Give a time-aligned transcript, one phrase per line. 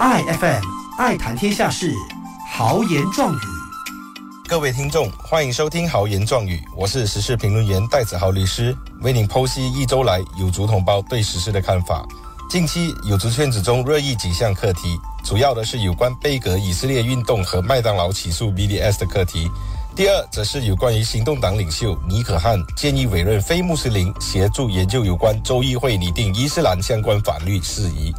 [0.00, 0.64] 爱 FM
[0.96, 1.94] 爱谈天下事，
[2.50, 3.38] 豪言壮语。
[4.48, 12.02] 各位听众，欢迎收听豪言壮语，我是时事评论员戴子豪律师，为您剖析一周来有族同胞对时事的看法。
[12.48, 19.50] 近期有族圈子中热议几项课题，主要的是有关贝格以色列运动和麦当劳起诉 BDS 的课题。
[19.94, 28.14] 第二，则是有关于行动党领袖尼可汉建议委任非穆斯林协助研究有关州议会拟定伊斯兰相关法律事宜。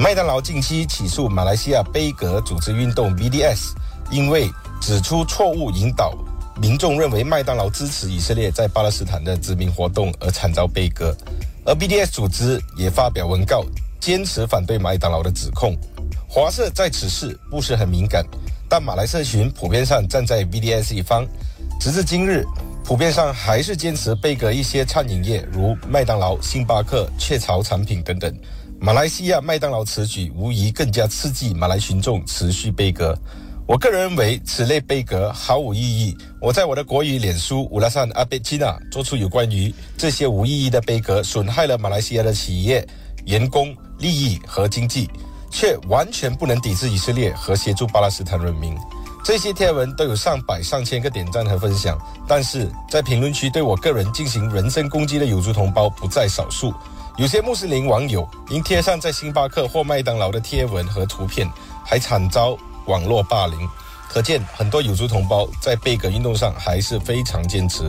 [0.00, 3.72] 麦当劳近期起诉马来西亚贝格组织运动 BDS，
[4.12, 4.48] 因为
[4.80, 6.16] 指出错误引导
[6.62, 11.12] 民众认为麦当劳支持以色列在巴勒斯坦的殖民活动而惨遭贝格。
[11.64, 13.64] 而 BDS 组织也发表文告，
[13.98, 15.76] 坚持反对麦当劳的指控。
[16.28, 18.24] 华社在此事不是很敏感，
[18.68, 21.26] 但马来社群普遍上站在 BDS 一方。
[21.80, 22.46] 直至今日，
[22.84, 28.32] 普遍上还是坚持背革一些餐饮业，如麦当劳、星巴克、雀巢产品等等。
[28.80, 33.16] 马来西亚麦当劳此举无疑更加刺激马来群众持续悲歌。
[33.66, 36.16] 我个人认为此类悲歌毫无意义。
[36.40, 42.86] 我在我的国语脸书乌拉善阿贝基纳做出有关于这些无意义的悲歌损害了马来西亚的企业、
[43.26, 45.10] 员工利益和经济，
[45.50, 48.76] 却完全不能抵制以色列和协助巴勒斯坦人民。
[49.24, 56.72] 这些贴文都有上百上千个点赞和分享，但是在评论区对我个人进行人身攻击的有族同胞不在少数。
[57.16, 61.50] 有些穆斯林网友因贴上在星巴克或麦当劳的贴文和图片，
[61.84, 62.56] 还惨遭。
[62.86, 63.68] 网络霸凌，
[64.08, 67.84] 可见很多有族同胞在贝格运动上还是非常坚持。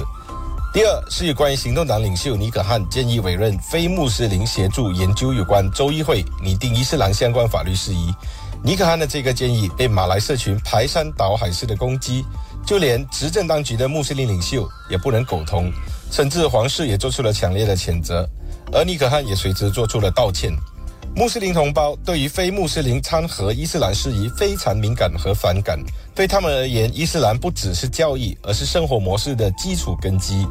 [0.74, 8.14] 第二是有关于行动党领袖尼可汉建议委任非穆斯林协助研究有关州议会拟定伊斯兰相关法律事宜。
[8.62, 12.26] 尼克汉的这个建议被马来社群排山倒海式的攻击，
[12.66, 15.72] 就连执政当局的穆斯林领袖也不能苟同，
[16.12, 18.28] 甚至皇室也做出了强烈的谴责，
[18.74, 20.52] 而尼克汉也随之做出了道歉。
[21.16, 25.80] 穆斯林同胞对于非穆斯林掺和伊斯兰事宜非常敏感和反感。
[26.14, 30.46] 对他们而言，伊斯兰不只是教义，而是生活模式的基础根基。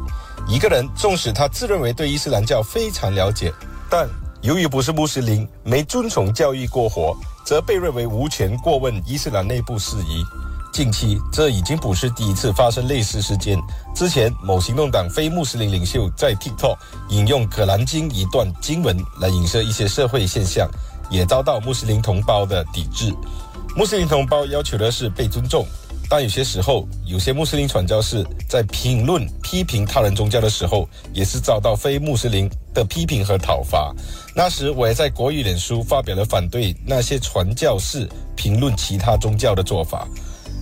[0.47, 3.53] 一个人纵使他自认为对伊斯兰教非常了解，
[3.89, 4.07] 但
[4.41, 7.13] 由于不是穆斯林，没遵从教义过活，
[7.45, 10.23] 则被认为无权过问伊斯兰内部事宜。
[10.71, 13.59] 近期，这已经不是第一次发生类似事件。
[13.93, 16.77] 之前，某行动党非穆斯林领袖在 TikTok
[17.09, 20.69] 引用《可兰经》一段经文来影射一些社会现象，
[21.09, 23.13] 也遭到穆斯林同胞的抵制。
[23.75, 25.65] 穆斯林同胞要求的是被尊重，
[26.09, 33.93] 但有些时候，有些穆斯林传教士在评论批评他人宗教的时候，也是遭到非穆斯林的批评和讨伐。
[34.35, 40.07] 那时，我也在国语脸书发表了反对那些传教士评论其他宗教的做法。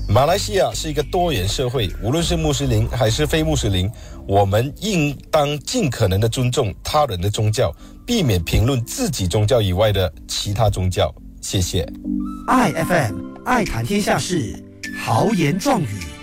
[0.10, 3.90] 马来西亚是一个多元社会，无论是穆斯林还是非穆斯林，
[4.26, 7.74] 我们应当尽可能的尊重他人的宗教，
[8.06, 11.14] 避免评论自己宗教以外的其他宗教。
[11.42, 11.88] 谢谢。
[12.48, 13.16] 爱 FM
[13.46, 14.62] 爱谈天下事，
[15.08, 16.17] 豪言壮语。